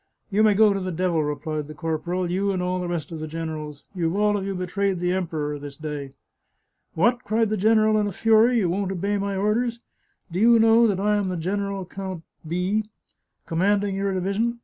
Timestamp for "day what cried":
5.77-7.49